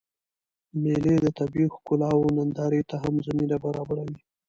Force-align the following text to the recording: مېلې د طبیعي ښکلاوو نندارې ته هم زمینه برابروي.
مېلې 0.81 1.15
د 1.23 1.25
طبیعي 1.39 1.67
ښکلاوو 1.75 2.35
نندارې 2.37 2.81
ته 2.89 2.95
هم 3.03 3.15
زمینه 3.25 3.57
برابروي. 3.63 4.17